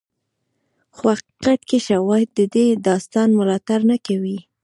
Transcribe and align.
خو 0.95 1.05
حقیقت 1.15 1.61
کې 1.69 1.77
شواهد 1.87 2.29
د 2.37 2.39
دې 2.53 2.65
داستان 2.87 3.29
ملاتړ 3.39 3.79
نه 3.91 3.97
کوي. 4.05 4.37